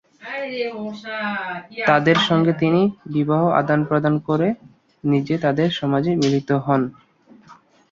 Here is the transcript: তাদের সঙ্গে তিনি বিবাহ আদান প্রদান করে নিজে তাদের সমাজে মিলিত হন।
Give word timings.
তাদের 1.87 2.17
সঙ্গে 2.27 2.53
তিনি 2.53 2.81
বিবাহ 3.13 3.41
আদান 3.59 3.79
প্রদান 3.85 4.15
করে 4.27 4.47
নিজে 5.03 5.35
তাদের 5.37 5.69
সমাজে 5.79 6.11
মিলিত 6.15 6.49
হন। 6.65 6.81